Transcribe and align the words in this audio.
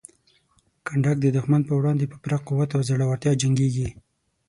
کنډک 0.87 1.17
د 1.21 1.27
دښمن 1.35 1.61
په 1.67 1.73
وړاندې 1.79 2.05
په 2.11 2.17
پوره 2.21 2.37
قوت 2.47 2.69
او 2.73 2.81
زړورتیا 2.89 3.33
جنګیږي. 3.41 3.89